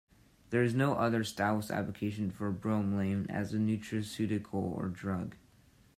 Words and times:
There 0.49 0.63
is 0.63 0.73
no 0.73 0.95
other 0.95 1.21
established 1.21 1.69
application 1.69 2.31
for 2.31 2.51
bromelain 2.51 3.29
as 3.29 3.53
a 3.53 3.57
nutraceutical 3.57 4.55
or 4.55 4.87
drug. 4.87 5.35